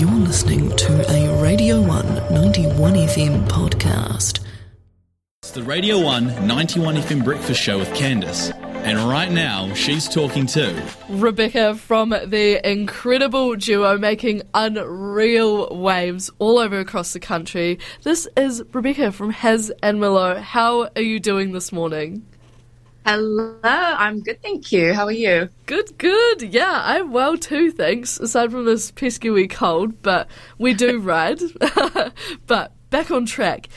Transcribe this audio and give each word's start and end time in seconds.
You're 0.00 0.10
listening 0.12 0.74
to 0.76 1.12
a 1.14 1.42
Radio 1.42 1.78
1 1.78 2.32
91 2.32 2.94
FM 2.94 3.46
podcast. 3.48 4.40
It's 5.42 5.50
the 5.50 5.62
Radio 5.62 6.02
1 6.02 6.46
91 6.46 6.94
FM 6.94 7.22
Breakfast 7.22 7.60
Show 7.60 7.80
with 7.80 7.90
Candice. 7.90 8.50
And 8.82 8.98
right 9.10 9.30
now, 9.30 9.74
she's 9.74 10.08
talking 10.08 10.46
to 10.46 10.82
Rebecca 11.10 11.74
from 11.74 12.08
the 12.08 12.66
incredible 12.66 13.56
duo 13.56 13.98
making 13.98 14.40
unreal 14.54 15.76
waves 15.76 16.30
all 16.38 16.58
over 16.58 16.78
across 16.78 17.12
the 17.12 17.20
country. 17.20 17.78
This 18.02 18.26
is 18.38 18.64
Rebecca 18.72 19.12
from 19.12 19.28
Haz 19.28 19.70
and 19.82 19.98
Miloux. 19.98 20.40
How 20.40 20.88
are 20.96 21.02
you 21.02 21.20
doing 21.20 21.52
this 21.52 21.72
morning? 21.72 22.24
Hello, 23.06 23.58
I'm 23.62 24.20
good, 24.20 24.42
thank 24.42 24.72
you. 24.72 24.92
How 24.92 25.06
are 25.06 25.12
you? 25.12 25.48
Good, 25.66 25.96
good. 25.96 26.42
Yeah, 26.42 26.82
I'm 26.84 27.12
well 27.12 27.38
too, 27.38 27.70
thanks. 27.70 28.20
Aside 28.20 28.52
from 28.52 28.66
this 28.66 28.90
pesky 28.90 29.30
wee 29.30 29.48
cold, 29.48 30.02
but 30.02 30.28
we 30.58 30.74
do 30.74 30.98
ride. 31.00 31.40
but 32.46 32.72
back 32.90 33.10
on 33.10 33.26
track. 33.26 33.68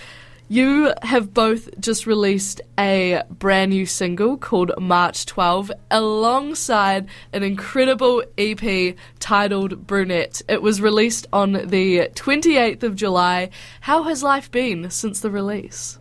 You 0.49 0.93
have 1.01 1.33
both 1.33 1.79
just 1.79 2.05
released 2.05 2.61
a 2.77 3.23
brand 3.29 3.71
new 3.71 3.85
single 3.85 4.37
called 4.37 4.71
March 4.77 5.25
12 5.25 5.71
alongside 5.89 7.07
an 7.31 7.43
incredible 7.43 8.23
EP 8.37 8.95
titled 9.19 9.87
Brunette. 9.87 10.41
It 10.49 10.61
was 10.61 10.81
released 10.81 11.27
on 11.31 11.53
the 11.53 12.09
28th 12.13 12.83
of 12.83 12.95
July. 12.95 13.49
How 13.81 14.03
has 14.03 14.21
life 14.21 14.51
been 14.51 14.91
since 14.91 15.21
the 15.21 15.31
release? 15.31 15.97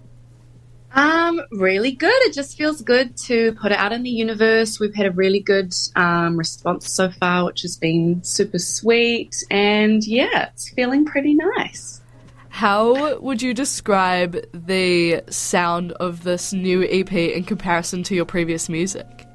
Um, 0.94 1.40
really 1.50 1.92
good. 1.92 2.12
It 2.24 2.34
just 2.34 2.56
feels 2.58 2.82
good 2.82 3.16
to 3.18 3.52
put 3.54 3.72
it 3.72 3.78
out 3.78 3.92
in 3.92 4.02
the 4.02 4.10
universe. 4.10 4.78
We've 4.78 4.94
had 4.94 5.06
a 5.06 5.10
really 5.10 5.40
good 5.40 5.74
um, 5.96 6.36
response 6.36 6.90
so 6.92 7.10
far, 7.10 7.46
which 7.46 7.62
has 7.62 7.76
been 7.76 8.22
super 8.22 8.58
sweet. 8.58 9.42
And 9.50 10.06
yeah, 10.06 10.50
it's 10.50 10.68
feeling 10.70 11.06
pretty 11.06 11.34
nice. 11.34 12.02
How 12.50 13.18
would 13.18 13.40
you 13.40 13.54
describe 13.54 14.36
the 14.52 15.22
sound 15.30 15.92
of 15.92 16.22
this 16.22 16.52
new 16.52 16.84
EP 16.84 17.12
in 17.12 17.44
comparison 17.44 18.02
to 18.04 18.14
your 18.14 18.26
previous 18.26 18.68
music? 18.68 19.26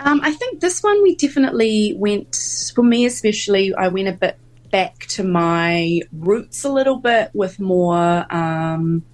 Um, 0.00 0.20
I 0.24 0.32
think 0.32 0.60
this 0.60 0.82
one 0.82 1.02
we 1.02 1.14
definitely 1.14 1.94
went, 1.96 2.72
for 2.74 2.82
me 2.82 3.04
especially, 3.06 3.72
I 3.74 3.88
went 3.88 4.08
a 4.08 4.12
bit 4.12 4.36
back 4.72 4.98
to 5.00 5.22
my 5.22 6.00
roots 6.12 6.64
a 6.64 6.72
little 6.72 6.96
bit 6.96 7.30
with 7.34 7.60
more 7.60 8.26
um, 8.34 9.04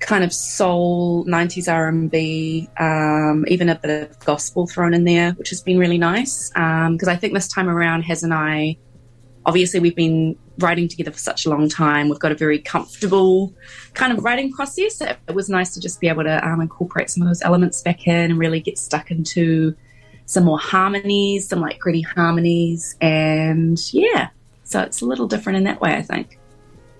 kind 0.00 0.24
of 0.24 0.32
soul, 0.32 1.24
90s 1.26 1.72
R&B, 1.72 2.68
um, 2.78 3.44
even 3.48 3.68
a 3.68 3.74
bit 3.74 4.10
of 4.10 4.18
gospel 4.20 4.66
thrown 4.66 4.94
in 4.94 5.04
there, 5.04 5.32
which 5.32 5.50
has 5.50 5.62
been 5.62 5.78
really 5.78 5.98
nice. 5.98 6.50
Because 6.50 7.08
um, 7.08 7.08
I 7.08 7.16
think 7.16 7.34
this 7.34 7.48
time 7.48 7.68
around, 7.68 8.02
Haz 8.02 8.22
and 8.22 8.34
I, 8.34 8.76
obviously 9.44 9.80
we've 9.80 9.96
been 9.96 10.36
writing 10.58 10.88
together 10.88 11.10
for 11.10 11.18
such 11.18 11.46
a 11.46 11.50
long 11.50 11.68
time. 11.68 12.08
We've 12.08 12.18
got 12.18 12.32
a 12.32 12.36
very 12.36 12.58
comfortable 12.58 13.54
kind 13.94 14.12
of 14.12 14.24
writing 14.24 14.52
process. 14.52 15.00
It, 15.00 15.16
it 15.28 15.34
was 15.34 15.48
nice 15.48 15.72
to 15.74 15.80
just 15.80 16.00
be 16.00 16.08
able 16.08 16.24
to 16.24 16.46
um, 16.46 16.60
incorporate 16.60 17.10
some 17.10 17.22
of 17.22 17.28
those 17.28 17.42
elements 17.42 17.82
back 17.82 18.06
in 18.06 18.30
and 18.30 18.38
really 18.38 18.60
get 18.60 18.78
stuck 18.78 19.10
into 19.10 19.74
some 20.26 20.44
more 20.44 20.58
harmonies, 20.58 21.48
some 21.48 21.60
like 21.60 21.78
gritty 21.78 22.02
harmonies. 22.02 22.96
And 23.00 23.78
yeah, 23.92 24.30
so 24.64 24.80
it's 24.80 25.00
a 25.00 25.04
little 25.04 25.28
different 25.28 25.58
in 25.58 25.64
that 25.64 25.80
way, 25.80 25.94
I 25.94 26.02
think. 26.02 26.38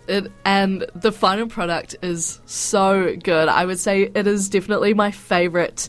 It, 0.09 0.31
and 0.45 0.87
the 0.95 1.13
final 1.13 1.49
product 1.49 1.97
is 2.03 2.41
so 2.47 3.17
good. 3.17 3.49
I 3.49 3.65
would 3.65 3.79
say 3.79 4.11
it 4.15 4.27
is 4.27 4.49
definitely 4.49 4.95
my 4.95 5.11
favorite 5.11 5.89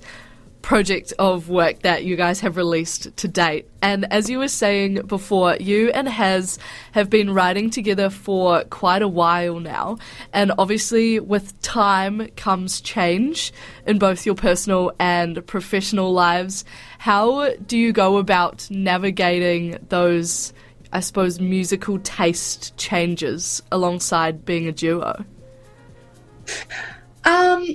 project 0.67 1.13
of 1.17 1.47
work 1.47 1.83
that 1.83 2.03
you 2.03 2.17
guys 2.17 2.41
have 2.41 2.57
released 2.57 3.15
to 3.15 3.25
date. 3.25 3.65
And 3.81 4.11
as 4.11 4.29
you 4.29 4.39
were 4.39 4.49
saying 4.49 4.95
before, 5.07 5.55
you 5.55 5.91
and 5.91 6.09
Haz 6.09 6.59
have 6.91 7.09
been 7.09 7.33
writing 7.33 7.69
together 7.69 8.09
for 8.09 8.65
quite 8.65 9.01
a 9.01 9.07
while 9.07 9.61
now. 9.61 9.97
And 10.33 10.51
obviously, 10.57 11.21
with 11.21 11.57
time 11.61 12.27
comes 12.35 12.81
change 12.81 13.53
in 13.85 13.97
both 13.97 14.25
your 14.25 14.35
personal 14.35 14.91
and 14.99 15.45
professional 15.47 16.11
lives. 16.11 16.65
How 16.99 17.51
do 17.65 17.77
you 17.77 17.93
go 17.93 18.17
about 18.17 18.67
navigating 18.69 19.77
those? 19.87 20.51
I 20.91 20.99
suppose, 20.99 21.39
musical 21.39 21.99
taste 21.99 22.75
changes 22.77 23.61
alongside 23.71 24.45
being 24.45 24.67
a 24.67 24.71
duo? 24.71 25.25
Um, 27.25 27.65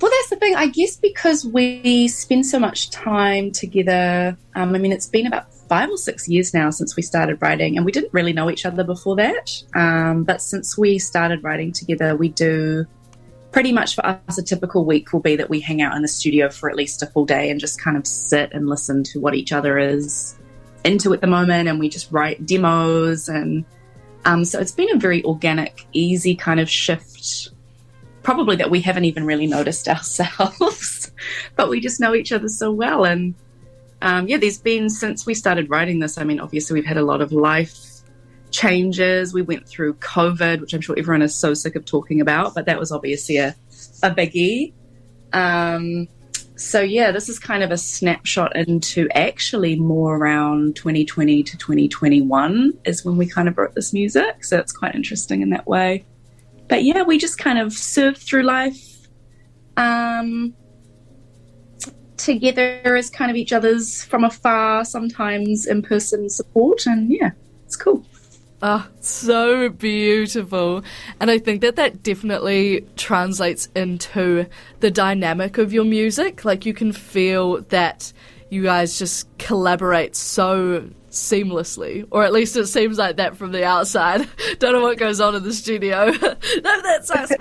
well, 0.00 0.10
that's 0.10 0.30
the 0.30 0.36
thing. 0.40 0.56
I 0.56 0.66
guess 0.66 0.96
because 0.96 1.46
we 1.46 2.08
spend 2.08 2.46
so 2.46 2.58
much 2.58 2.90
time 2.90 3.52
together. 3.52 4.36
Um, 4.54 4.74
I 4.74 4.78
mean, 4.78 4.92
it's 4.92 5.06
been 5.06 5.26
about 5.26 5.52
five 5.68 5.88
or 5.90 5.96
six 5.96 6.28
years 6.28 6.52
now 6.52 6.70
since 6.70 6.96
we 6.96 7.02
started 7.02 7.40
writing, 7.40 7.76
and 7.76 7.86
we 7.86 7.92
didn't 7.92 8.12
really 8.12 8.32
know 8.32 8.50
each 8.50 8.66
other 8.66 8.82
before 8.82 9.16
that. 9.16 9.62
Um, 9.74 10.24
but 10.24 10.42
since 10.42 10.76
we 10.76 10.98
started 10.98 11.44
writing 11.44 11.72
together, 11.72 12.16
we 12.16 12.30
do 12.30 12.86
pretty 13.52 13.72
much 13.72 13.94
for 13.94 14.06
us 14.06 14.38
a 14.38 14.42
typical 14.42 14.84
week 14.84 15.12
will 15.12 15.20
be 15.20 15.36
that 15.36 15.50
we 15.50 15.60
hang 15.60 15.82
out 15.82 15.94
in 15.96 16.02
the 16.02 16.08
studio 16.08 16.48
for 16.48 16.70
at 16.70 16.76
least 16.76 17.02
a 17.02 17.06
full 17.06 17.26
day 17.26 17.50
and 17.50 17.60
just 17.60 17.80
kind 17.80 17.96
of 17.96 18.06
sit 18.06 18.52
and 18.52 18.68
listen 18.68 19.02
to 19.02 19.18
what 19.20 19.34
each 19.34 19.52
other 19.52 19.76
is 19.78 20.36
into 20.84 21.12
at 21.12 21.20
the 21.20 21.26
moment 21.26 21.68
and 21.68 21.78
we 21.78 21.88
just 21.88 22.10
write 22.10 22.44
demos 22.46 23.28
and 23.28 23.64
um, 24.24 24.44
so 24.44 24.58
it's 24.60 24.72
been 24.72 24.94
a 24.94 24.98
very 24.98 25.24
organic 25.24 25.86
easy 25.92 26.34
kind 26.34 26.60
of 26.60 26.68
shift 26.68 27.50
probably 28.22 28.56
that 28.56 28.70
we 28.70 28.80
haven't 28.80 29.04
even 29.04 29.24
really 29.24 29.46
noticed 29.46 29.88
ourselves 29.88 31.10
but 31.56 31.68
we 31.68 31.80
just 31.80 32.00
know 32.00 32.14
each 32.14 32.32
other 32.32 32.48
so 32.48 32.70
well. 32.70 33.04
And 33.04 33.34
um, 34.02 34.28
yeah 34.28 34.38
there's 34.38 34.58
been 34.58 34.88
since 34.88 35.26
we 35.26 35.34
started 35.34 35.68
writing 35.68 35.98
this 35.98 36.16
i 36.16 36.24
mean 36.24 36.40
obviously 36.40 36.72
we've 36.72 36.86
had 36.86 36.96
a 36.96 37.04
lot 37.04 37.20
of 37.20 37.32
life 37.32 37.86
changes. 38.50 39.34
We 39.34 39.42
went 39.42 39.68
through 39.68 39.94
covid 39.94 40.60
which 40.60 40.72
i'm 40.72 40.80
sure 40.80 40.98
everyone 40.98 41.22
is 41.22 41.34
so 41.34 41.54
sick 41.54 41.76
of 41.76 41.84
talking 41.84 42.20
about 42.20 42.54
but 42.54 42.66
that 42.66 42.78
was 42.78 42.92
obviously 42.92 43.36
a, 43.36 43.54
a 44.02 44.10
biggie. 44.10 44.72
Um, 45.32 46.08
so 46.60 46.82
yeah, 46.82 47.10
this 47.10 47.30
is 47.30 47.38
kind 47.38 47.62
of 47.62 47.70
a 47.70 47.78
snapshot 47.78 48.54
into 48.54 49.08
actually 49.14 49.76
more 49.76 50.18
around 50.18 50.76
2020 50.76 51.42
to 51.42 51.56
2021 51.56 52.74
is 52.84 53.02
when 53.02 53.16
we 53.16 53.26
kind 53.26 53.48
of 53.48 53.56
wrote 53.56 53.74
this 53.74 53.94
music. 53.94 54.44
So 54.44 54.58
it's 54.58 54.70
quite 54.70 54.94
interesting 54.94 55.40
in 55.40 55.48
that 55.50 55.66
way. 55.66 56.04
But 56.68 56.84
yeah, 56.84 57.02
we 57.02 57.16
just 57.16 57.38
kind 57.38 57.58
of 57.58 57.72
serve 57.72 58.18
through 58.18 58.42
life 58.42 59.08
um, 59.78 60.54
together 62.18 62.94
as 62.94 63.08
kind 63.08 63.30
of 63.30 63.38
each 63.38 63.54
other's 63.54 64.04
from 64.04 64.24
afar, 64.24 64.84
sometimes 64.84 65.66
in 65.66 65.80
person 65.80 66.28
support. 66.28 66.84
And 66.84 67.10
yeah, 67.10 67.30
it's 67.64 67.76
cool. 67.76 68.04
Oh, 68.62 68.86
so 69.00 69.70
beautiful. 69.70 70.82
And 71.18 71.30
I 71.30 71.38
think 71.38 71.62
that 71.62 71.76
that 71.76 72.02
definitely 72.02 72.86
translates 72.96 73.68
into 73.74 74.46
the 74.80 74.90
dynamic 74.90 75.56
of 75.56 75.72
your 75.72 75.84
music. 75.84 76.44
Like 76.44 76.66
you 76.66 76.74
can 76.74 76.92
feel 76.92 77.62
that 77.70 78.12
you 78.50 78.62
guys 78.62 78.98
just 78.98 79.26
collaborate 79.38 80.14
so 80.14 80.90
seamlessly, 81.10 82.06
or 82.10 82.22
at 82.22 82.32
least 82.32 82.56
it 82.56 82.66
seems 82.66 82.98
like 82.98 83.16
that 83.16 83.36
from 83.36 83.52
the 83.52 83.64
outside. 83.64 84.28
Don't 84.58 84.74
know 84.74 84.82
what 84.82 84.98
goes 84.98 85.20
on 85.20 85.34
in 85.34 85.42
the 85.42 85.54
studio. 85.54 86.10
no, 86.10 86.82
that's 86.82 87.10
us. 87.10 87.32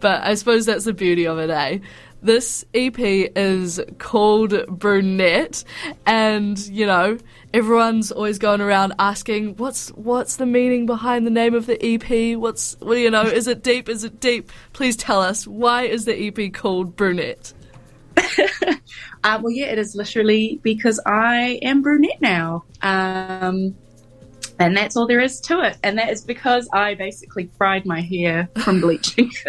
but 0.00 0.22
I 0.22 0.34
suppose 0.34 0.66
that's 0.66 0.84
the 0.84 0.92
beauty 0.92 1.26
of 1.26 1.38
it, 1.38 1.50
eh? 1.50 1.78
This 2.26 2.64
EP 2.74 2.98
is 2.98 3.80
called 3.98 4.52
Brunette, 4.66 5.62
and 6.04 6.58
you 6.58 6.84
know 6.84 7.18
everyone's 7.54 8.10
always 8.10 8.40
going 8.40 8.60
around 8.60 8.94
asking 8.98 9.54
what's 9.58 9.90
what's 9.90 10.34
the 10.34 10.44
meaning 10.44 10.86
behind 10.86 11.24
the 11.24 11.30
name 11.30 11.54
of 11.54 11.66
the 11.66 11.78
EP. 11.80 12.36
What's 12.36 12.76
well, 12.80 12.98
you 12.98 13.12
know, 13.12 13.22
is 13.22 13.46
it 13.46 13.62
deep? 13.62 13.88
Is 13.88 14.02
it 14.02 14.18
deep? 14.18 14.50
Please 14.72 14.96
tell 14.96 15.22
us 15.22 15.46
why 15.46 15.84
is 15.84 16.04
the 16.04 16.26
EP 16.26 16.52
called 16.52 16.96
Brunette? 16.96 17.54
uh, 18.16 19.38
well, 19.40 19.52
yeah, 19.52 19.66
it 19.66 19.78
is 19.78 19.94
literally 19.94 20.58
because 20.64 20.98
I 21.06 21.60
am 21.62 21.80
brunette 21.80 22.20
now. 22.20 22.64
Um, 22.82 23.76
and 24.58 24.76
that's 24.76 24.96
all 24.96 25.06
there 25.06 25.20
is 25.20 25.40
to 25.42 25.60
it. 25.60 25.76
And 25.84 25.96
that 25.98 26.10
is 26.10 26.24
because 26.24 26.68
I 26.72 26.94
basically 26.94 27.50
fried 27.56 27.86
my 27.86 28.00
hair 28.00 28.48
from 28.64 28.80
bleaching. 28.80 29.30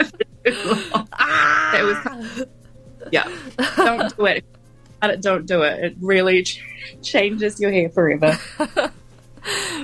ah! 0.47 1.69
That 1.73 1.83
was 1.83 2.45
yeah. 3.11 3.27
Don't 3.75 4.15
do 4.15 4.25
it. 4.25 4.45
Don't 5.21 5.45
do 5.45 5.61
it. 5.63 5.83
It 5.83 5.95
really 5.99 6.43
ch- 6.43 6.63
changes 7.01 7.59
your 7.59 7.71
hair 7.71 7.89
forever. 7.89 8.33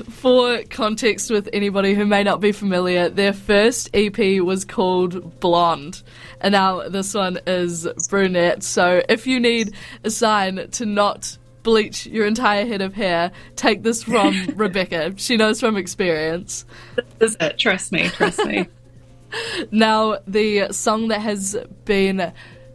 For 0.09 0.61
context, 0.69 1.29
with 1.29 1.47
anybody 1.53 1.93
who 1.93 2.05
may 2.05 2.23
not 2.23 2.41
be 2.41 2.51
familiar, 2.51 3.07
their 3.07 3.31
first 3.31 3.89
EP 3.93 4.41
was 4.41 4.65
called 4.65 5.39
Blonde, 5.39 6.03
and 6.41 6.51
now 6.51 6.89
this 6.89 7.13
one 7.13 7.39
is 7.47 7.87
Brunette. 8.09 8.63
So, 8.63 9.01
if 9.07 9.25
you 9.25 9.39
need 9.39 9.73
a 10.03 10.09
sign 10.09 10.67
to 10.71 10.85
not 10.85 11.37
bleach 11.63 12.05
your 12.05 12.25
entire 12.25 12.65
head 12.65 12.81
of 12.81 12.93
hair, 12.93 13.31
take 13.55 13.83
this 13.83 14.03
from 14.03 14.47
Rebecca. 14.55 15.13
She 15.15 15.37
knows 15.37 15.61
from 15.61 15.77
experience. 15.77 16.65
This 17.19 17.31
is 17.31 17.37
it. 17.39 17.57
Trust 17.57 17.93
me. 17.93 18.09
Trust 18.09 18.45
me. 18.45 18.67
now, 19.71 20.17
the 20.27 20.71
song 20.71 21.07
that 21.07 21.21
has 21.21 21.55
been 21.85 22.33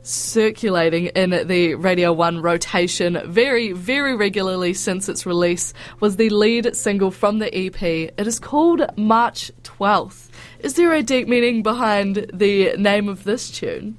circulating 0.09 1.07
in 1.07 1.47
the 1.47 1.75
Radio 1.75 2.13
1 2.13 2.41
rotation 2.41 3.21
very, 3.27 3.73
very 3.73 4.17
regularly 4.17 4.73
since 4.73 5.09
its 5.09 5.27
release 5.27 5.75
was 6.01 6.17
the 6.17 6.31
lead 6.31 6.75
single 6.75 7.11
from 7.11 7.39
the 7.39 7.55
EP. 7.55 7.83
It 7.83 8.27
is 8.27 8.39
called 8.41 8.83
March 8.97 9.53
12th. 9.65 10.31
Is 10.61 10.75
there 10.75 10.95
a 10.95 11.03
deep 11.03 11.29
meaning 11.29 11.63
behind 11.63 12.31
the 12.33 12.75
name 12.77 13.09
of 13.09 13.25
this 13.25 13.51
tune? 13.51 13.99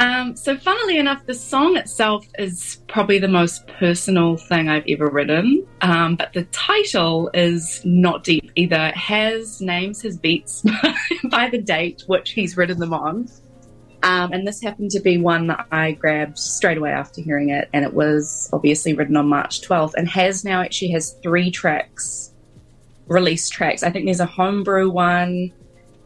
Um, 0.00 0.34
so, 0.34 0.56
funnily 0.56 0.98
enough, 0.98 1.24
the 1.24 1.34
song 1.34 1.76
itself 1.76 2.26
is 2.36 2.82
probably 2.88 3.20
the 3.20 3.28
most 3.28 3.66
personal 3.68 4.36
thing 4.36 4.68
I've 4.68 4.84
ever 4.88 5.08
written. 5.08 5.64
Um, 5.82 6.16
but 6.16 6.32
the 6.32 6.44
title 6.46 7.30
is 7.32 7.80
not 7.84 8.24
deep 8.24 8.50
either. 8.56 8.86
It 8.86 8.96
has 8.96 9.60
names 9.60 10.02
his 10.02 10.18
beats 10.18 10.64
by 11.30 11.48
the 11.48 11.58
date 11.58 12.02
which 12.08 12.32
he's 12.32 12.56
written 12.56 12.80
them 12.80 12.92
on. 12.92 13.28
Um, 14.04 14.34
and 14.34 14.46
this 14.46 14.60
happened 14.60 14.90
to 14.90 15.00
be 15.00 15.16
one 15.16 15.46
that 15.46 15.66
I 15.72 15.92
grabbed 15.92 16.38
straight 16.38 16.76
away 16.76 16.90
after 16.90 17.22
hearing 17.22 17.48
it, 17.48 17.70
and 17.72 17.86
it 17.86 17.94
was 17.94 18.50
obviously 18.52 18.92
written 18.92 19.16
on 19.16 19.28
March 19.28 19.62
12th, 19.62 19.94
and 19.94 20.06
has 20.10 20.44
now 20.44 20.60
actually 20.60 20.90
has 20.90 21.16
three 21.22 21.50
tracks, 21.50 22.30
release 23.06 23.48
tracks. 23.48 23.82
I 23.82 23.88
think 23.88 24.04
there's 24.04 24.20
a 24.20 24.26
homebrew 24.26 24.90
one, 24.90 25.52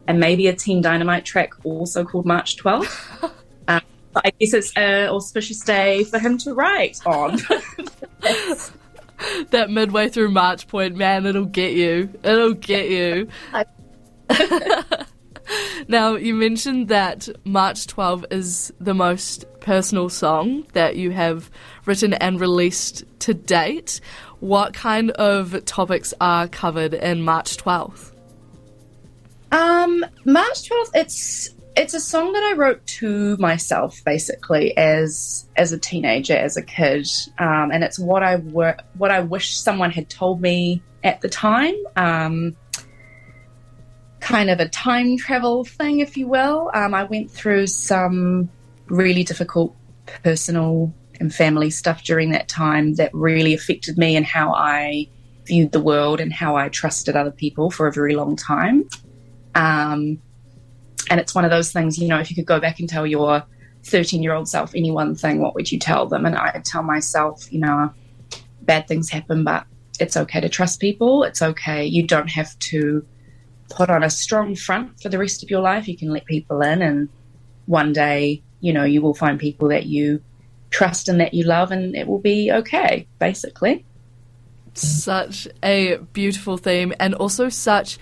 and 0.07 0.21
maybe 0.21 0.47
a 0.47 0.55
Team 0.55 0.81
Dynamite 0.81 1.25
track 1.25 1.51
also 1.65 2.05
called 2.05 2.25
March 2.25 2.57
12th. 2.57 3.33
um, 3.69 3.81
I 4.15 4.31
guess 4.39 4.55
it's 4.55 4.73
an 4.77 5.09
auspicious 5.09 5.59
day 5.61 6.05
for 6.05 6.21
him 6.21 6.39
to 6.39 6.55
write 6.55 7.01
on. 7.05 7.39
that 9.51 9.71
midway 9.71 10.09
through 10.09 10.31
March 10.31 10.69
point, 10.69 10.95
man, 10.95 11.27
it'll 11.27 11.45
get 11.45 11.73
you. 11.73 12.11
It'll 12.23 12.55
get 12.55 12.91
you. 12.91 13.29
Now, 15.87 16.17
you 16.17 16.35
mentioned 16.35 16.89
that 16.89 17.29
March 17.45 17.87
12 17.87 18.27
is 18.31 18.73
the 18.81 18.95
most 18.95 19.45
personal 19.61 20.09
song 20.09 20.67
that 20.73 20.97
you 20.97 21.11
have 21.11 21.51
written 21.85 22.15
and 22.15 22.41
released 22.41 23.05
to 23.21 23.35
date. 23.35 24.01
What 24.41 24.75
kind 24.75 25.11
of 25.13 25.65
topics 25.65 26.15
are 26.21 26.49
covered 26.49 26.95
in 26.95 27.23
March 27.23 27.57
12th? 27.57 28.13
Um, 29.53 30.05
March 30.25 30.69
12th, 30.69 30.91
it's 30.95 31.55
it's 31.77 31.95
a 31.95 32.01
song 32.01 32.33
that 32.33 32.43
I 32.43 32.55
wrote 32.55 32.85
to 32.87 33.37
myself 33.37 34.03
basically 34.05 34.77
as 34.77 35.49
as 35.57 35.73
a 35.73 35.79
teenager, 35.79 36.37
as 36.37 36.57
a 36.57 36.63
kid, 36.63 37.07
um, 37.39 37.71
and 37.71 37.85
it's 37.85 37.99
what 37.99 38.23
I 38.23 38.37
were 38.37 38.77
what 38.95 39.11
I 39.11 39.21
wish 39.21 39.57
someone 39.57 39.91
had 39.91 40.11
told 40.11 40.41
me 40.41 40.83
at 41.05 41.21
the 41.21 41.29
time. 41.29 41.75
Um, 41.97 42.57
kind 44.29 44.51
of 44.51 44.61
a 44.61 44.69
time 44.69 45.17
travel 45.17 45.65
thing, 45.65 46.01
if 46.01 46.15
you 46.15 46.29
will. 46.29 46.71
Um, 46.75 46.93
I 46.93 47.05
went 47.05 47.31
through 47.31 47.67
some 47.67 48.51
really 48.89 49.25
difficult 49.25 49.75
personal 50.23 50.93
and 51.19 51.35
family 51.35 51.71
stuff 51.71 52.05
during 52.05 52.33
that 52.33 52.47
time 52.47 52.95
that 52.97 53.11
really 53.15 53.55
affected 53.55 53.97
me 53.97 54.17
and 54.17 54.27
how 54.27 54.53
I 54.53 55.09
viewed 55.47 55.73
the 55.73 55.81
world 55.81 56.21
and 56.21 56.31
how 56.31 56.57
I 56.57 56.69
trusted 56.69 57.17
other 57.17 57.31
people 57.31 57.71
for 57.71 57.87
a 57.87 57.93
very 57.93 58.17
long 58.17 58.37
time. 58.37 58.87
Um, 59.55 60.21
and 61.09 61.19
it's 61.19 61.35
one 61.35 61.47
of 61.47 61.51
those 61.51 61.73
things, 61.73 61.99
you 61.99 62.07
know, 62.07 62.19
if 62.19 62.29
you 62.29 62.37
could 62.37 62.45
go 62.45 62.61
back 62.61 62.81
and 62.81 62.89
tell 62.89 63.07
your 63.07 63.43
13 63.85 64.23
year 64.23 64.35
old 64.35 64.47
self 64.47 64.75
any 64.75 64.91
one 64.91 65.15
thing, 65.15 65.41
what 65.41 65.55
would 65.55 65.73
you 65.73 65.79
tell 65.79 66.05
them? 66.07 66.27
And 66.27 66.37
I 66.37 66.61
tell 66.67 66.83
myself, 66.83 67.51
you 67.51 67.61
know, 67.61 67.95
bad 68.61 68.89
things 68.89 69.09
happen, 69.09 69.43
but 69.43 69.65
it's 69.99 70.19
okay 70.19 70.43
to 70.43 70.51
trust 70.51 70.81
people. 70.81 71.23
It's 71.23 71.41
okay. 71.41 71.87
You 71.87 72.07
don't 72.07 72.29
have 72.29 72.59
to 72.59 73.07
put 73.69 73.91
on 73.91 74.03
a 74.03 74.11
strong 74.11 74.55
front 74.55 75.01
for 75.01 75.09
the 75.09 75.19
rest 75.19 75.43
of 75.43 75.51
your 75.51 75.61
life. 75.61 75.89
You 75.89 75.97
can 75.97 76.11
let 76.11 76.25
people 76.25 76.61
in, 76.63 76.83
and 76.83 77.09
one 77.67 77.93
day, 77.93 78.43
you 78.61 78.73
know, 78.73 78.85
you 78.85 79.03
will 79.03 79.15
find 79.15 79.39
people 79.39 79.69
that 79.69 79.87
you 79.87 80.23
trust 80.71 81.09
and 81.09 81.21
that 81.21 81.35
you 81.35 81.45
love, 81.45 81.71
and 81.71 81.95
it 81.95 82.07
will 82.07 82.19
be 82.21 82.51
okay, 82.51 83.07
basically. 83.19 83.85
Such 84.75 85.49
a 85.63 85.97
beautiful 86.13 86.57
theme, 86.57 86.93
and 87.01 87.15
also 87.15 87.49
such 87.49 87.99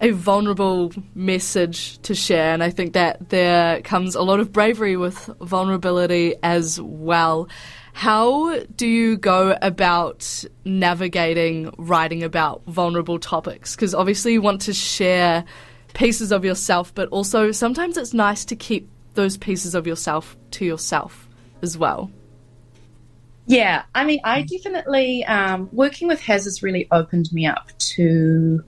a 0.00 0.10
vulnerable 0.10 0.92
message 1.14 1.98
to 2.02 2.14
share. 2.14 2.52
And 2.52 2.62
I 2.62 2.70
think 2.70 2.92
that 2.92 3.30
there 3.30 3.80
comes 3.80 4.14
a 4.14 4.22
lot 4.22 4.40
of 4.40 4.52
bravery 4.52 4.96
with 4.96 5.30
vulnerability 5.40 6.34
as 6.42 6.80
well. 6.80 7.48
How 7.96 8.58
do 8.76 8.86
you 8.86 9.16
go 9.16 9.56
about 9.62 10.44
navigating 10.66 11.72
writing 11.78 12.24
about 12.24 12.62
vulnerable 12.66 13.18
topics? 13.18 13.74
Because 13.74 13.94
obviously 13.94 14.34
you 14.34 14.42
want 14.42 14.60
to 14.60 14.74
share 14.74 15.46
pieces 15.94 16.30
of 16.30 16.44
yourself, 16.44 16.94
but 16.94 17.08
also 17.08 17.52
sometimes 17.52 17.96
it's 17.96 18.12
nice 18.12 18.44
to 18.44 18.54
keep 18.54 18.86
those 19.14 19.38
pieces 19.38 19.74
of 19.74 19.86
yourself 19.86 20.36
to 20.50 20.66
yourself 20.66 21.26
as 21.62 21.78
well. 21.78 22.10
Yeah, 23.46 23.84
I 23.94 24.04
mean, 24.04 24.20
I 24.24 24.42
definitely, 24.42 25.24
um, 25.24 25.70
working 25.72 26.06
with 26.06 26.20
Haz 26.20 26.44
has 26.44 26.62
really 26.62 26.86
opened 26.92 27.30
me 27.32 27.46
up 27.46 27.70
to 27.78 28.62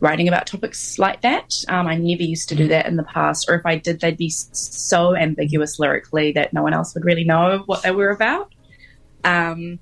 writing 0.00 0.28
about 0.28 0.46
topics 0.46 0.98
like 0.98 1.20
that. 1.20 1.52
Um, 1.68 1.86
I 1.86 1.96
never 1.96 2.22
used 2.22 2.48
to 2.48 2.54
do 2.54 2.68
that 2.68 2.86
in 2.86 2.96
the 2.96 3.02
past, 3.02 3.50
or 3.50 3.54
if 3.54 3.66
I 3.66 3.76
did, 3.76 4.00
they'd 4.00 4.16
be 4.16 4.30
so 4.30 5.14
ambiguous 5.14 5.78
lyrically 5.78 6.32
that 6.32 6.54
no 6.54 6.62
one 6.62 6.72
else 6.72 6.94
would 6.94 7.04
really 7.04 7.24
know 7.24 7.64
what 7.66 7.82
they 7.82 7.90
were 7.90 8.08
about. 8.08 8.50
Um, 9.24 9.78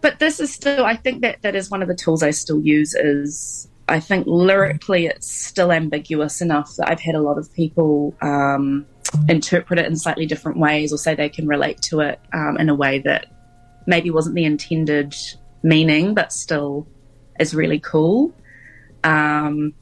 but 0.00 0.18
this 0.18 0.40
is 0.40 0.52
still, 0.52 0.84
I 0.84 0.96
think 0.96 1.22
that 1.22 1.42
that 1.42 1.54
is 1.54 1.70
one 1.70 1.82
of 1.82 1.88
the 1.88 1.94
tools 1.94 2.22
I 2.22 2.30
still 2.30 2.60
use. 2.60 2.94
Is 2.94 3.68
I 3.88 4.00
think 4.00 4.26
lyrically 4.26 5.06
it's 5.06 5.30
still 5.30 5.72
ambiguous 5.72 6.40
enough 6.40 6.76
that 6.76 6.90
I've 6.90 7.00
had 7.00 7.14
a 7.14 7.20
lot 7.20 7.38
of 7.38 7.52
people 7.52 8.14
um, 8.20 8.86
interpret 9.28 9.78
it 9.78 9.86
in 9.86 9.96
slightly 9.96 10.26
different 10.26 10.58
ways, 10.58 10.92
or 10.92 10.98
say 10.98 11.14
they 11.14 11.28
can 11.28 11.48
relate 11.48 11.82
to 11.82 12.00
it 12.00 12.20
um, 12.32 12.56
in 12.58 12.68
a 12.68 12.74
way 12.74 13.00
that 13.00 13.26
maybe 13.86 14.10
wasn't 14.10 14.34
the 14.34 14.44
intended 14.44 15.14
meaning, 15.62 16.14
but 16.14 16.32
still 16.32 16.86
is 17.40 17.54
really 17.54 17.80
cool. 17.80 18.32
Um, 19.04 19.74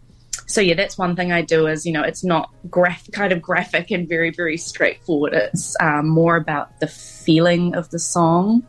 so 0.47 0.61
yeah, 0.61 0.75
that's 0.75 0.97
one 0.97 1.17
thing 1.17 1.33
I 1.33 1.43
do 1.43 1.67
is, 1.67 1.85
you 1.85 1.93
know, 1.93 2.03
it's 2.03 2.25
not 2.25 2.51
graph 2.71 3.11
kind 3.11 3.33
of 3.33 3.43
graphic 3.43 3.91
and 3.91 4.09
very, 4.09 4.31
very 4.31 4.57
straightforward. 4.57 5.35
It's 5.35 5.77
um, 5.81 6.09
more 6.09 6.37
about 6.37 6.79
the 6.81 6.87
feeling 6.87 7.75
of 7.75 7.91
the 7.91 7.99
song, 7.99 8.65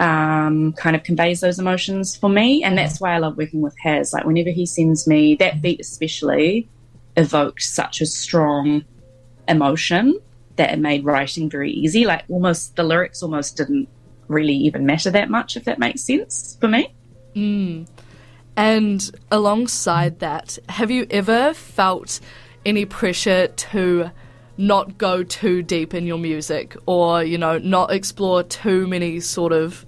um, 0.00 0.72
kind 0.72 0.96
of 0.96 1.02
conveys 1.02 1.40
those 1.40 1.58
emotions 1.58 2.16
for 2.16 2.30
me. 2.30 2.64
And 2.64 2.76
that's 2.78 3.00
why 3.00 3.14
I 3.14 3.18
love 3.18 3.36
working 3.36 3.60
with 3.60 3.76
Haz. 3.82 4.14
Like 4.14 4.24
whenever 4.24 4.50
he 4.50 4.64
sends 4.64 5.06
me 5.06 5.34
that 5.36 5.60
beat 5.60 5.80
especially 5.80 6.68
evoked 7.16 7.62
such 7.62 8.00
a 8.00 8.06
strong 8.06 8.84
emotion 9.46 10.18
that 10.56 10.72
it 10.72 10.78
made 10.78 11.04
writing 11.04 11.50
very 11.50 11.70
easy. 11.70 12.06
Like 12.06 12.24
almost 12.30 12.76
the 12.76 12.82
lyrics 12.82 13.22
almost 13.22 13.58
didn't 13.58 13.88
really 14.28 14.54
even 14.54 14.86
matter 14.86 15.10
that 15.10 15.28
much, 15.28 15.56
if 15.56 15.64
that 15.64 15.78
makes 15.78 16.00
sense 16.00 16.56
for 16.60 16.68
me. 16.68 16.94
Mm. 17.36 17.86
And 18.56 19.10
alongside 19.30 20.20
that, 20.20 20.58
have 20.68 20.90
you 20.90 21.06
ever 21.10 21.54
felt 21.54 22.20
any 22.64 22.84
pressure 22.84 23.48
to 23.48 24.10
not 24.56 24.96
go 24.96 25.24
too 25.24 25.62
deep 25.62 25.94
in 25.94 26.06
your 26.06 26.18
music 26.18 26.76
or, 26.86 27.24
you 27.24 27.36
know, 27.36 27.58
not 27.58 27.90
explore 27.90 28.44
too 28.44 28.86
many 28.86 29.18
sort 29.18 29.52
of 29.52 29.84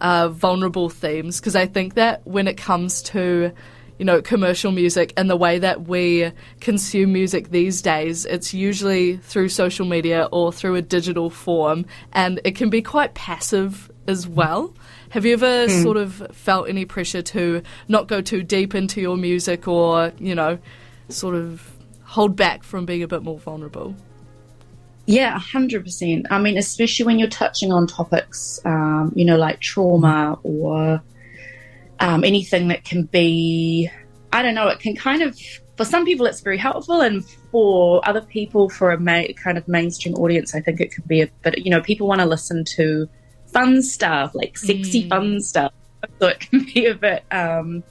uh, 0.00 0.28
vulnerable 0.28 0.88
themes? 0.88 1.38
Because 1.38 1.54
I 1.54 1.66
think 1.66 1.94
that 1.94 2.26
when 2.26 2.48
it 2.48 2.56
comes 2.56 3.02
to, 3.02 3.52
you 3.98 4.04
know, 4.04 4.20
commercial 4.20 4.72
music 4.72 5.12
and 5.16 5.30
the 5.30 5.36
way 5.36 5.60
that 5.60 5.86
we 5.86 6.32
consume 6.58 7.12
music 7.12 7.50
these 7.50 7.80
days, 7.82 8.24
it's 8.26 8.52
usually 8.52 9.18
through 9.18 9.48
social 9.48 9.86
media 9.86 10.28
or 10.32 10.52
through 10.52 10.74
a 10.74 10.82
digital 10.82 11.30
form, 11.30 11.86
and 12.12 12.40
it 12.44 12.56
can 12.56 12.68
be 12.68 12.82
quite 12.82 13.14
passive 13.14 13.91
as 14.06 14.26
well. 14.26 14.74
Have 15.10 15.26
you 15.26 15.34
ever 15.34 15.66
mm. 15.66 15.82
sort 15.82 15.96
of 15.96 16.26
felt 16.32 16.68
any 16.68 16.84
pressure 16.84 17.22
to 17.22 17.62
not 17.88 18.08
go 18.08 18.20
too 18.20 18.42
deep 18.42 18.74
into 18.74 19.00
your 19.00 19.16
music 19.16 19.68
or, 19.68 20.12
you 20.18 20.34
know, 20.34 20.58
sort 21.08 21.34
of 21.34 21.70
hold 22.04 22.36
back 22.36 22.62
from 22.62 22.86
being 22.86 23.02
a 23.02 23.08
bit 23.08 23.22
more 23.22 23.38
vulnerable? 23.38 23.94
Yeah, 25.06 25.38
100%. 25.38 26.26
I 26.30 26.38
mean, 26.38 26.56
especially 26.56 27.06
when 27.06 27.18
you're 27.18 27.28
touching 27.28 27.72
on 27.72 27.86
topics, 27.86 28.60
um, 28.64 29.12
you 29.14 29.24
know, 29.24 29.36
like 29.36 29.60
trauma 29.60 30.38
or 30.42 31.02
um, 32.00 32.24
anything 32.24 32.68
that 32.68 32.84
can 32.84 33.04
be, 33.04 33.90
I 34.32 34.42
don't 34.42 34.54
know, 34.54 34.68
it 34.68 34.78
can 34.78 34.94
kind 34.94 35.22
of, 35.22 35.38
for 35.76 35.84
some 35.84 36.04
people, 36.04 36.26
it's 36.26 36.40
very 36.40 36.58
helpful. 36.58 37.00
And 37.00 37.24
for 37.50 38.06
other 38.08 38.20
people, 38.20 38.68
for 38.68 38.92
a 38.92 39.00
ma- 39.00 39.32
kind 39.42 39.58
of 39.58 39.66
mainstream 39.66 40.14
audience, 40.14 40.54
I 40.54 40.60
think 40.60 40.80
it 40.80 40.94
could 40.94 41.06
be 41.08 41.22
a 41.22 41.28
bit, 41.42 41.58
you 41.58 41.70
know, 41.70 41.80
people 41.80 42.06
want 42.06 42.20
to 42.20 42.26
listen 42.26 42.64
to 42.76 43.08
fun 43.52 43.82
stuff, 43.82 44.34
like 44.34 44.56
sexy 44.56 45.04
mm. 45.04 45.08
fun 45.08 45.40
stuff. 45.40 45.72
So 46.20 46.28
it 46.28 46.40
can 46.50 46.64
be 46.64 46.86
a 46.86 46.94
bit, 46.94 47.24
um, 47.30 47.82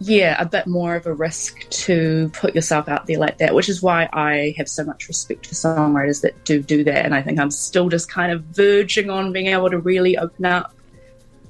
yeah, 0.00 0.40
a 0.40 0.46
bit 0.46 0.66
more 0.66 0.96
of 0.96 1.06
a 1.06 1.14
risk 1.14 1.68
to 1.70 2.30
put 2.34 2.54
yourself 2.54 2.88
out 2.88 3.06
there 3.06 3.18
like 3.18 3.38
that, 3.38 3.54
which 3.54 3.68
is 3.68 3.82
why 3.82 4.08
I 4.12 4.54
have 4.56 4.68
so 4.68 4.84
much 4.84 5.08
respect 5.08 5.46
for 5.46 5.54
songwriters 5.54 6.22
that 6.22 6.44
do 6.44 6.62
do 6.62 6.84
that. 6.84 7.04
And 7.04 7.14
I 7.14 7.22
think 7.22 7.38
I'm 7.38 7.50
still 7.50 7.88
just 7.88 8.10
kind 8.10 8.32
of 8.32 8.42
verging 8.44 9.10
on 9.10 9.32
being 9.32 9.46
able 9.46 9.70
to 9.70 9.78
really 9.78 10.18
open 10.18 10.44
up. 10.44 10.74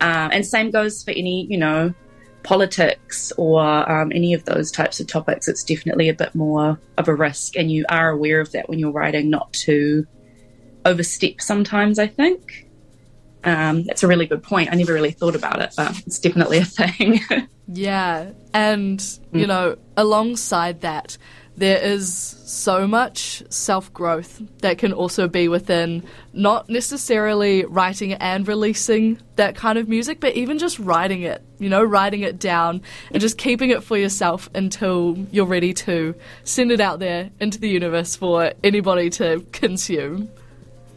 Um, 0.01 0.31
and 0.33 0.45
same 0.45 0.71
goes 0.71 1.03
for 1.03 1.13
any, 1.13 1.47
you 1.47 1.57
know, 1.57 1.95
politics 2.45 3.33
or 3.39 3.91
um, 3.91 4.13
any 4.15 4.35
of 4.35 4.45
those 4.45 4.71
types 4.71 5.01
of 5.01 5.07
topics, 5.09 5.49
it's 5.49 5.65
definitely 5.65 6.09
a 6.09 6.15
bit 6.15 6.35
more 6.35 6.79
of 6.99 7.09
a 7.09 7.15
risk. 7.15 7.57
And 7.57 7.73
you 7.73 7.85
are 7.89 8.11
aware 8.11 8.41
of 8.41 8.53
that 8.53 8.69
when 8.69 8.79
you're 8.79 8.93
writing, 8.93 9.31
not 9.31 9.53
to 9.65 10.07
overstep 10.85 11.41
sometimes, 11.41 11.99
I 11.99 12.07
think. 12.07 12.69
Um, 13.45 13.85
that's 13.85 14.03
a 14.03 14.07
really 14.07 14.27
good 14.27 14.43
point. 14.43 14.71
I 14.73 14.75
never 14.75 14.93
really 14.93 15.11
thought 15.11 15.35
about 15.35 15.61
it, 15.61 15.75
but 15.77 15.99
it's 16.07 16.19
definitely 16.19 16.59
a 16.59 16.65
thing. 16.65 17.21
yeah. 17.69 18.31
And, 18.53 19.19
you 19.33 19.47
know, 19.47 19.77
alongside 19.97 20.81
that, 20.81 21.19
there 21.57 21.79
is 21.79 22.13
so 22.13 22.87
much 22.87 23.43
self 23.49 23.93
growth 23.93 24.43
that 24.59 24.79
can 24.79 24.93
also 24.93 25.29
be 25.29 25.47
within 25.47 26.03
not 26.33 26.69
necessarily 26.69 27.65
writing 27.65 28.15
and 28.15 28.47
releasing 28.49 29.21
that 29.37 29.55
kind 29.55 29.79
of 29.79 29.89
music, 29.89 30.19
but 30.21 30.35
even 30.35 30.59
just 30.59 30.79
writing 30.79 31.23
it, 31.23 31.45
you 31.59 31.69
know, 31.69 31.83
writing 31.83 32.23
it 32.23 32.41
down 32.41 32.83
and 33.13 33.21
just 33.21 33.39
keeping 33.39 33.71
it 33.71 33.85
for 33.85 33.97
yourself 33.97 34.51
until 34.55 35.17
you're 35.31 35.47
ready 35.47 35.73
to 35.73 36.15
send 36.43 36.73
it 36.73 36.81
out 36.81 36.99
there 36.99 37.31
into 37.39 37.61
the 37.61 37.69
universe 37.69 38.17
for 38.17 38.53
anybody 38.65 39.11
to 39.11 39.47
consume. 39.53 40.29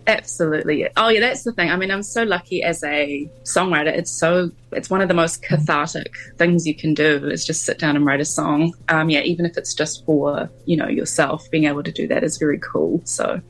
Absolutely. 0.07 0.87
Oh 0.95 1.09
yeah, 1.09 1.19
that's 1.19 1.43
the 1.43 1.51
thing. 1.51 1.69
I 1.69 1.75
mean, 1.75 1.91
I'm 1.91 2.01
so 2.01 2.23
lucky 2.23 2.63
as 2.63 2.81
a 2.83 3.29
songwriter. 3.43 3.87
It's 3.87 4.09
so 4.09 4.49
it's 4.71 4.89
one 4.89 5.01
of 5.01 5.09
the 5.09 5.13
most 5.13 5.43
cathartic 5.43 6.13
things 6.37 6.65
you 6.65 6.73
can 6.73 6.93
do 6.93 7.27
is 7.27 7.45
just 7.45 7.65
sit 7.65 7.77
down 7.77 7.97
and 7.97 8.05
write 8.05 8.21
a 8.21 8.25
song. 8.25 8.73
Um, 8.87 9.09
yeah, 9.09 9.19
even 9.19 9.45
if 9.45 9.57
it's 9.57 9.73
just 9.73 10.05
for 10.05 10.49
you 10.65 10.77
know 10.77 10.87
yourself, 10.87 11.51
being 11.51 11.65
able 11.65 11.83
to 11.83 11.91
do 11.91 12.07
that 12.07 12.23
is 12.23 12.37
very 12.37 12.57
cool. 12.59 13.01
So 13.03 13.41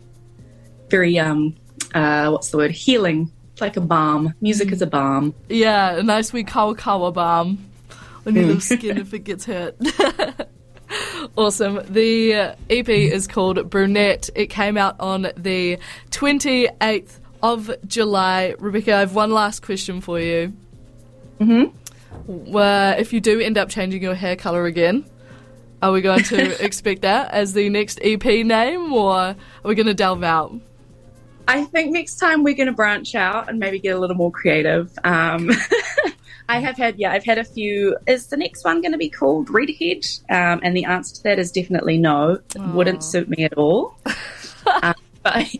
very 0.89 1.19
um, 1.19 1.55
uh, 1.93 2.31
what's 2.31 2.49
the 2.49 2.57
word? 2.57 2.71
Healing, 2.71 3.31
like 3.61 3.77
a 3.77 3.81
balm. 3.81 4.33
Music 4.41 4.71
is 4.71 4.81
a 4.81 4.87
balm. 4.87 5.35
Yeah, 5.49 5.97
a 5.97 6.03
nice 6.03 6.33
wee 6.33 6.43
kawa 6.43 6.73
kawa 6.73 7.11
balm 7.11 7.63
on 8.25 8.35
your 8.35 8.45
little 8.45 8.61
skin 8.61 8.97
if 8.97 9.13
it 9.13 9.19
gets 9.19 9.45
hurt. 9.45 9.75
Awesome. 11.37 11.81
The 11.87 12.55
EP 12.67 12.89
is 12.89 13.27
called 13.27 13.69
Brunette. 13.69 14.31
It 14.33 14.47
came 14.47 14.75
out 14.75 14.99
on 14.99 15.27
the 15.37 15.77
28th 16.09 17.19
of 17.43 17.71
July. 17.85 18.55
Rebecca, 18.57 18.95
I 18.95 18.99
have 19.01 19.13
one 19.13 19.29
last 19.29 19.61
question 19.61 20.01
for 20.01 20.19
you. 20.19 20.51
Mm-hmm. 21.39 22.55
Uh, 22.57 22.95
if 22.97 23.13
you 23.13 23.21
do 23.21 23.39
end 23.39 23.55
up 23.55 23.69
changing 23.69 24.01
your 24.01 24.15
hair 24.15 24.35
colour 24.35 24.65
again, 24.65 25.05
are 25.83 25.91
we 25.91 26.01
going 26.01 26.23
to 26.23 26.63
expect 26.65 27.03
that 27.03 27.29
as 27.29 27.53
the 27.53 27.69
next 27.69 27.99
EP 28.01 28.25
name 28.25 28.91
or 28.91 29.13
are 29.13 29.35
we 29.63 29.75
going 29.75 29.85
to 29.85 29.93
delve 29.93 30.23
out? 30.23 30.55
I 31.47 31.65
think 31.65 31.91
next 31.91 32.17
time 32.17 32.43
we're 32.43 32.55
going 32.55 32.65
to 32.65 32.73
branch 32.73 33.13
out 33.13 33.47
and 33.47 33.59
maybe 33.59 33.79
get 33.79 33.95
a 33.95 33.99
little 33.99 34.17
more 34.17 34.31
creative. 34.31 34.91
Um, 35.03 35.51
I 36.49 36.59
have 36.59 36.77
had, 36.77 36.97
yeah, 36.97 37.11
I've 37.11 37.25
had 37.25 37.37
a 37.37 37.43
few. 37.43 37.97
Is 38.07 38.27
the 38.27 38.37
next 38.37 38.63
one 38.63 38.81
going 38.81 38.93
to 38.93 38.97
be 38.97 39.09
called 39.09 39.49
Redhead? 39.49 40.05
Um, 40.29 40.61
and 40.63 40.75
the 40.75 40.85
answer 40.85 41.15
to 41.15 41.23
that 41.23 41.39
is 41.39 41.51
definitely 41.51 41.97
no. 41.97 42.39
It 42.55 42.61
wouldn't 42.61 43.03
suit 43.03 43.27
me 43.27 43.43
at 43.43 43.53
all. 43.55 43.95
um, 44.81 44.95
but 45.23 45.35
I, 45.35 45.51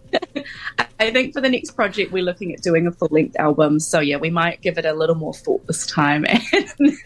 I 0.99 1.11
think 1.11 1.33
for 1.33 1.41
the 1.41 1.49
next 1.49 1.71
project, 1.71 2.11
we're 2.11 2.23
looking 2.23 2.53
at 2.53 2.61
doing 2.61 2.87
a 2.87 2.91
full 2.91 3.09
length 3.11 3.35
album. 3.37 3.79
So 3.79 3.99
yeah, 3.99 4.17
we 4.17 4.29
might 4.29 4.61
give 4.61 4.77
it 4.77 4.85
a 4.85 4.93
little 4.93 5.15
more 5.15 5.33
thought 5.33 5.65
this 5.67 5.85
time 5.85 6.25
and 6.53 6.97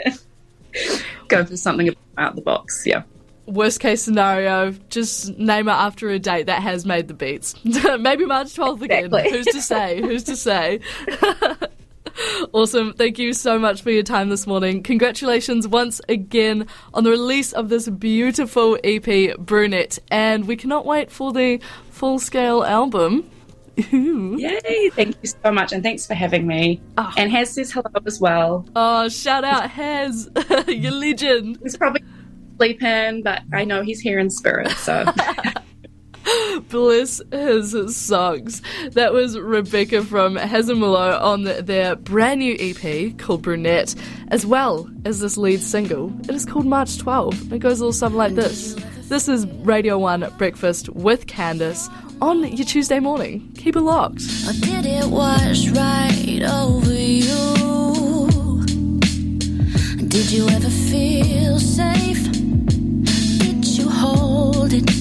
go 1.27 1.43
for 1.43 1.57
something 1.57 1.89
out 2.17 2.31
of 2.31 2.35
the 2.35 2.41
box. 2.41 2.83
Yeah. 2.85 3.03
Worst 3.47 3.79
case 3.79 4.03
scenario, 4.03 4.71
just 4.89 5.37
name 5.37 5.67
it 5.67 5.71
after 5.71 6.09
a 6.09 6.19
date 6.19 6.45
that 6.45 6.61
has 6.61 6.85
made 6.85 7.07
the 7.07 7.15
beats. 7.15 7.55
Maybe 7.65 8.25
March 8.25 8.55
12th 8.55 8.83
again. 8.83 9.05
Exactly. 9.05 9.31
Who's 9.31 9.45
to 9.47 9.61
say? 9.61 10.01
Who's 10.01 10.23
to 10.25 10.35
say? 10.35 10.79
Awesome. 12.53 12.93
Thank 12.93 13.19
you 13.19 13.33
so 13.33 13.59
much 13.59 13.81
for 13.81 13.91
your 13.91 14.03
time 14.03 14.29
this 14.29 14.47
morning. 14.47 14.83
Congratulations 14.83 15.67
once 15.67 16.01
again 16.09 16.67
on 16.93 17.03
the 17.03 17.09
release 17.09 17.53
of 17.53 17.69
this 17.69 17.87
beautiful 17.87 18.77
EP, 18.83 19.37
Brunette. 19.37 19.99
And 20.09 20.47
we 20.47 20.55
cannot 20.55 20.85
wait 20.85 21.11
for 21.11 21.31
the 21.31 21.59
full 21.91 22.19
scale 22.19 22.63
album. 22.63 23.29
Yay! 23.77 24.89
Thank 24.89 25.17
you 25.21 25.29
so 25.29 25.51
much, 25.51 25.71
and 25.71 25.81
thanks 25.81 26.05
for 26.05 26.13
having 26.13 26.45
me. 26.45 26.81
Oh. 26.97 27.13
And 27.17 27.31
Haz 27.31 27.51
says 27.51 27.71
hello 27.71 27.89
as 28.05 28.19
well. 28.19 28.65
Oh, 28.75 29.07
shout 29.09 29.43
out, 29.43 29.69
Haz. 29.69 30.29
You're 30.67 30.91
legend. 30.91 31.59
He's 31.63 31.77
probably 31.77 32.03
sleeping, 32.57 33.23
but 33.23 33.41
I 33.53 33.63
know 33.63 33.81
he's 33.81 33.99
here 33.99 34.19
in 34.19 34.29
spirit. 34.29 34.71
So 34.71 35.05
Bless 36.69 37.21
his 37.31 37.95
socks. 37.95 38.61
That 38.91 39.13
was 39.13 39.37
Rebecca 39.37 40.03
from 40.03 40.35
Haz 40.35 40.67
& 40.67 40.69
Miloux 40.69 41.21
on 41.21 41.43
their 41.43 41.95
brand 41.95 42.39
new 42.39 42.55
EP 42.59 43.17
called 43.17 43.41
Brunette, 43.41 43.95
as 44.29 44.45
well 44.45 44.89
as 45.05 45.19
this 45.19 45.37
lead 45.37 45.61
single. 45.61 46.13
It 46.23 46.31
is 46.31 46.45
called 46.45 46.65
March 46.65 46.97
12. 46.97 47.53
It 47.53 47.59
goes 47.59 47.79
a 47.79 47.83
little 47.83 47.93
something 47.93 48.17
like 48.17 48.35
this. 48.35 48.75
This 49.09 49.27
is 49.27 49.45
Radio 49.45 49.97
1 49.97 50.35
Breakfast 50.37 50.89
with 50.89 51.27
Candice 51.27 51.89
on 52.21 52.43
your 52.55 52.65
Tuesday 52.65 52.99
morning. 52.99 53.51
Keep 53.57 53.75
it 53.75 53.81
locked. 53.81 54.21
Or 54.47 54.53
did 54.53 54.85
it 54.85 55.07
wash 55.07 55.67
right 55.69 56.41
over 56.43 56.93
you? 56.93 58.61
Did 60.07 60.31
you 60.31 60.47
ever 60.49 60.69
feel 60.69 61.59
safe? 61.59 62.23
Did 62.31 63.65
you 63.65 63.89
hold 63.89 64.73
it? 64.73 65.00